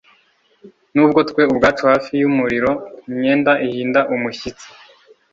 [0.93, 2.71] Nubwo twe ubwacu hafi yumuriro
[3.09, 4.67] imyenda ihinda umushyitsi